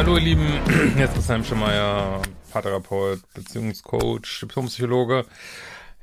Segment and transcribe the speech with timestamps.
[0.00, 0.48] hallo ihr Lieben,
[0.96, 5.26] jetzt ist Sam Schemeier, Paartherapeut, Beziehungscoach, Diplompsychologe.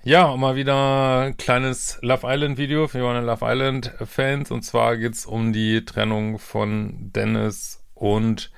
[0.03, 4.51] Ja, und mal wieder ein kleines Love Island Video für meine Love Island Fans.
[4.51, 8.51] Und zwar geht's um die Trennung von Dennis und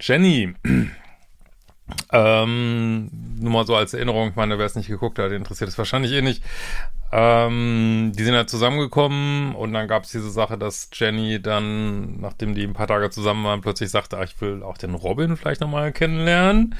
[0.00, 0.54] Jenny.
[2.12, 5.78] ähm, nur mal so als Erinnerung, ich meine, wer es nicht geguckt hat, interessiert es
[5.78, 6.42] wahrscheinlich eh nicht.
[7.10, 12.54] Ähm, die sind ja zusammengekommen und dann gab es diese Sache, dass Jenny dann, nachdem
[12.54, 15.62] die ein paar Tage zusammen waren, plötzlich sagte, ach, ich will auch den Robin vielleicht
[15.62, 16.74] nochmal kennenlernen.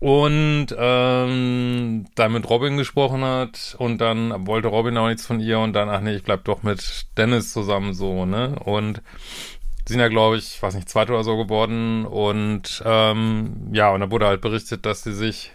[0.00, 5.60] Und ähm, dann mit Robin gesprochen hat und dann wollte Robin auch nichts von ihr
[5.60, 8.56] und dann, ach nee, ich bleib doch mit Dennis zusammen so, ne?
[8.64, 9.00] Und
[9.86, 14.10] sind ja, glaube ich, weiß nicht, zweite oder so geworden und ähm, ja, und da
[14.10, 15.52] wurde halt berichtet, dass sie sich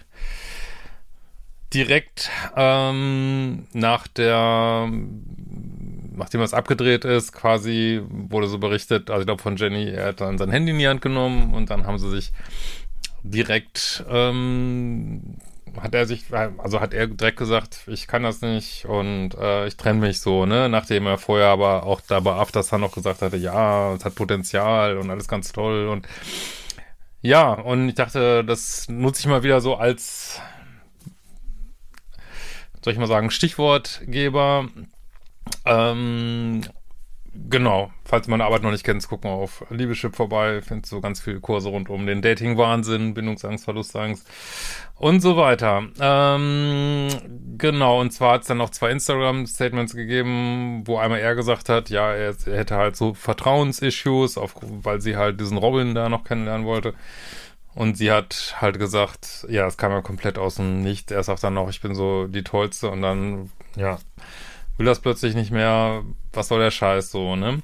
[1.73, 4.89] direkt ähm, nach der,
[6.15, 10.21] nachdem es abgedreht ist, quasi wurde so berichtet, also ich glaube von Jenny, er hat
[10.21, 12.31] dann sein Handy in die Hand genommen und dann haben sie sich
[13.23, 15.37] direkt, ähm,
[15.81, 16.23] hat er sich,
[16.57, 20.45] also hat er direkt gesagt, ich kann das nicht und äh, ich trenne mich so,
[20.45, 24.15] ne, nachdem er vorher aber auch da bei Aftersun noch gesagt hatte, ja, es hat
[24.15, 26.07] Potenzial und alles ganz toll und
[27.21, 30.39] ja, und ich dachte, das nutze ich mal wieder so als
[32.87, 34.69] soll ich mal sagen, Stichwortgeber.
[35.65, 36.61] Ähm,
[37.49, 40.61] genau, falls ihr meine Arbeit noch nicht kennt, guck mal auf Liebeschip vorbei.
[40.61, 44.25] Findest du ganz viele Kurse rund um den Dating-Wahnsinn, Bindungsangst, Verlustangst
[44.95, 45.83] und so weiter.
[45.99, 47.09] Ähm,
[47.57, 51.89] genau, und zwar hat es dann noch zwei Instagram-Statements gegeben, wo einmal er gesagt hat,
[51.89, 56.23] ja, er, er hätte halt so Vertrauensissues, auf, weil sie halt diesen Robin da noch
[56.23, 56.93] kennenlernen wollte.
[57.77, 61.11] Und sie hat halt gesagt, ja, es kam ja komplett aus dem Nichts.
[61.11, 63.99] Er sagt dann noch, ich bin so die Tollste und dann, ja,
[64.77, 66.03] will das plötzlich nicht mehr.
[66.33, 67.61] Was soll der Scheiß so, ne?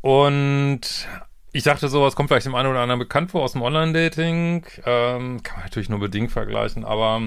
[0.00, 1.06] Und
[1.52, 4.64] ich dachte, sowas kommt vielleicht dem einen oder anderen bekannt vor aus dem Online-Dating.
[4.86, 7.20] Ähm, kann man natürlich nur bedingt vergleichen, aber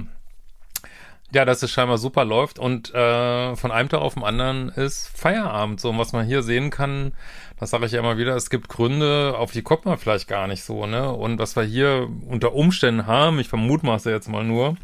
[1.34, 5.08] ja, dass es scheinbar super läuft und äh, von einem Tag auf den anderen ist
[5.18, 5.80] Feierabend.
[5.80, 7.14] So, und was man hier sehen kann,
[7.60, 10.48] das sage ich ja immer wieder, es gibt Gründe, auf die kommt man vielleicht gar
[10.48, 11.12] nicht so, ne?
[11.12, 14.78] Und was wir hier unter Umständen haben, ich vermutmaße jetzt mal nur,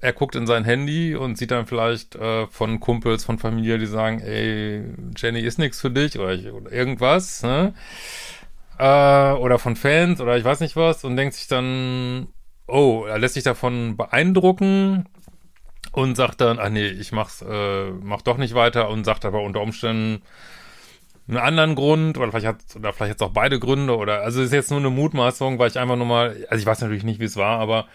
[0.00, 3.86] er guckt in sein Handy und sieht dann vielleicht äh, von Kumpels, von Familie, die
[3.86, 4.82] sagen, ey,
[5.16, 7.72] Jenny ist nichts für dich oder, ich, oder irgendwas, ne?
[8.78, 12.28] Äh, oder von Fans oder ich weiß nicht was und denkt sich dann,
[12.66, 15.06] oh, er lässt sich davon beeindrucken
[15.96, 19.40] und sagt dann, ach nee, ich mach's, äh, mach doch nicht weiter und sagt aber
[19.40, 20.20] unter Umständen
[21.26, 24.52] einen anderen Grund oder vielleicht hat oder vielleicht jetzt auch beide Gründe oder also ist
[24.52, 27.24] jetzt nur eine Mutmaßung, weil ich einfach nur mal, also ich weiß natürlich nicht, wie
[27.24, 27.86] es war, aber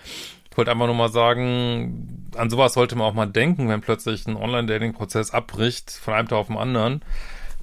[0.49, 4.25] ich wollte einfach nur mal sagen, an sowas sollte man auch mal denken, wenn plötzlich
[4.25, 7.03] ein Online-Dating-Prozess abbricht von einem Tag auf den anderen.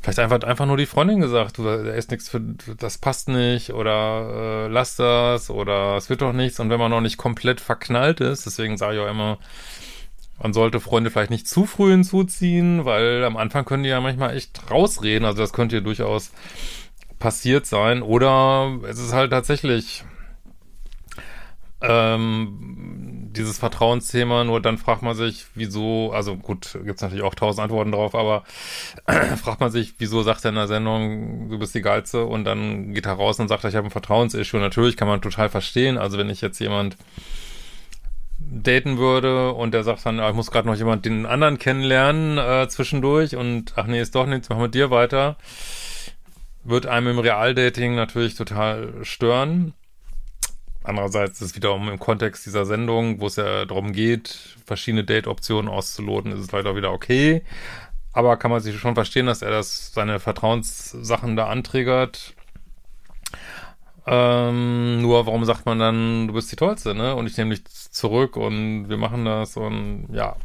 [0.01, 3.73] Vielleicht einfach, einfach nur die Freundin gesagt, du, da ist nichts für, das passt nicht
[3.73, 6.61] oder äh, lass das oder es wird doch nichts.
[6.61, 9.39] Und wenn man noch nicht komplett verknallt ist, deswegen sage ich auch immer,
[10.41, 14.37] man sollte Freunde vielleicht nicht zu früh hinzuziehen, weil am Anfang können die ja manchmal
[14.37, 15.25] echt rausreden.
[15.25, 16.31] Also das könnte ja durchaus
[17.19, 18.03] passiert sein.
[18.03, 20.05] Oder es ist halt tatsächlich
[21.81, 27.63] ähm, dieses Vertrauensthema, nur dann fragt man sich, wieso, also gut, gibt's natürlich auch tausend
[27.63, 28.43] Antworten drauf, aber
[29.43, 32.95] fragt man sich, wieso sagt er in der Sendung, du bist die Geilste und dann
[32.95, 34.61] geht er raus und sagt, ich habe ein Vertrauensissue.
[34.61, 36.97] Natürlich kann man total verstehen, also wenn ich jetzt jemand
[38.63, 42.39] daten würde und der sagt dann, ah, ich muss gerade noch jemand den anderen kennenlernen
[42.39, 45.37] äh, zwischendurch und ach nee, ist doch nichts, mach mit dir weiter,
[46.65, 49.75] wird einem im Realdating natürlich total stören.
[50.85, 55.69] Andererseits ist es wiederum im Kontext dieser Sendung, wo es ja darum geht, verschiedene Date-Optionen
[55.69, 57.43] auszuloten, ist es auch wieder okay.
[58.13, 62.35] Aber kann man sich schon verstehen, dass er das seine Vertrauenssachen da anträgert
[64.11, 67.15] ähm, nur warum sagt man dann, du bist die Tollste, ne?
[67.15, 70.37] Und ich nehme dich zurück und wir machen das und ja.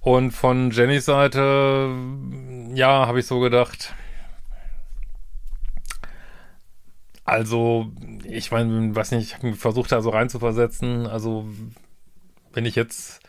[0.00, 1.94] Und von Jennys Seite,
[2.74, 3.94] ja, habe ich so gedacht.
[7.24, 7.92] Also,
[8.24, 11.06] ich meine, weiß nicht, ich habe versucht, da so reinzuversetzen.
[11.06, 11.46] Also,
[12.52, 13.20] wenn ich jetzt,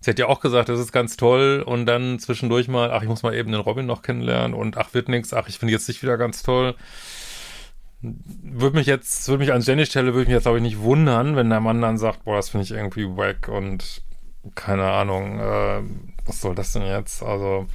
[0.00, 3.08] sie hat ja auch gesagt, das ist ganz toll und dann zwischendurch mal, ach, ich
[3.08, 5.88] muss mal eben den Robin noch kennenlernen und ach, wird nix, ach, ich finde jetzt
[5.88, 6.74] nicht wieder ganz toll
[8.00, 10.80] würde mich jetzt, würde mich an Jennys Stelle, würde ich mich jetzt, glaube ich, nicht
[10.80, 14.02] wundern, wenn der Mann dann sagt, boah, das finde ich irgendwie wack und
[14.54, 15.82] keine Ahnung, äh,
[16.24, 17.22] was soll das denn jetzt?
[17.22, 17.66] Also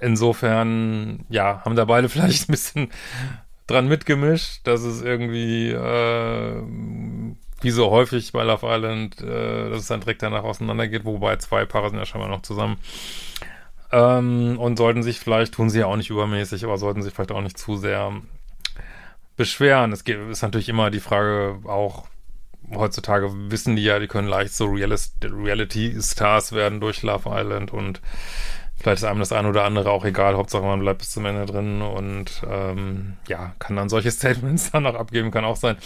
[0.00, 2.90] insofern, ja, haben da beide vielleicht ein bisschen
[3.66, 6.62] dran mitgemischt, dass es irgendwie, äh,
[7.62, 11.64] wie so häufig bei Love Island, äh, dass es dann direkt danach auseinandergeht, wobei zwei
[11.64, 12.76] Paare sind ja scheinbar noch zusammen.
[13.92, 17.32] Ähm, und sollten sich vielleicht, tun sie ja auch nicht übermäßig, aber sollten sich vielleicht
[17.32, 18.12] auch nicht zu sehr
[19.36, 19.92] beschweren.
[19.92, 22.06] Es ist natürlich immer die Frage auch,
[22.74, 28.00] heutzutage wissen die ja, die können leicht so Reality-Stars werden durch Love Island und
[28.76, 31.46] vielleicht ist einem das eine oder andere auch egal, Hauptsache man bleibt bis zum Ende
[31.46, 35.76] drin und ähm, ja, kann dann solche Statements dann auch abgeben, kann auch sein.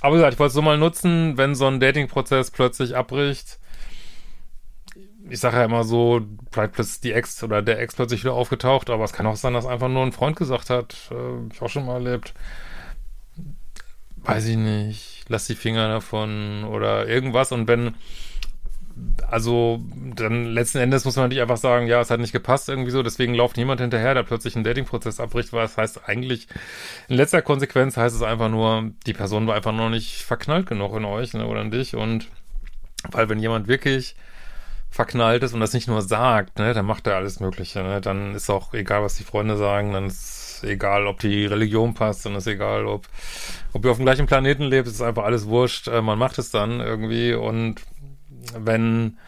[0.00, 3.58] Aber wie gesagt, ich wollte es so mal nutzen, wenn so ein Dating-Prozess plötzlich abbricht.
[5.28, 6.20] Ich sage ja immer so,
[6.52, 9.54] bleibt plötzlich die Ex oder der Ex plötzlich wieder aufgetaucht, aber es kann auch sein,
[9.54, 12.32] dass einfach nur ein Freund gesagt hat, äh, ich auch schon mal erlebt,
[14.26, 17.52] weiß ich nicht, lass die Finger davon oder irgendwas.
[17.52, 17.94] Und wenn,
[19.30, 19.80] also
[20.14, 23.02] dann letzten Endes muss man natürlich einfach sagen, ja, es hat nicht gepasst irgendwie so,
[23.02, 26.48] deswegen lauft niemand hinterher, der plötzlich einen Datingprozess abbricht, weil das heißt eigentlich,
[27.08, 30.96] in letzter Konsequenz heißt es einfach nur, die Person war einfach noch nicht verknallt genug
[30.96, 31.94] in euch ne, oder in dich.
[31.94, 32.28] Und
[33.10, 34.16] weil wenn jemand wirklich
[34.96, 38.34] verknallt ist und das nicht nur sagt, ne, dann macht er alles Mögliche, ne, dann
[38.34, 42.34] ist auch egal, was die Freunde sagen, dann ist egal, ob die Religion passt, dann
[42.34, 43.06] ist egal, ob,
[43.74, 45.86] ob ihr auf dem gleichen Planeten lebt, ist einfach alles wurscht.
[45.88, 47.82] Äh, man macht es dann irgendwie und
[48.58, 49.18] wenn,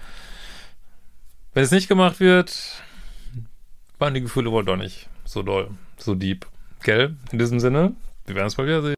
[1.53, 2.82] wenn es nicht gemacht wird,
[3.99, 6.47] waren die Gefühle wohl doch nicht so doll, so deep.
[6.82, 7.17] Gell?
[7.31, 7.93] In diesem Sinne,
[8.25, 8.98] wir werden es mal wieder sehen.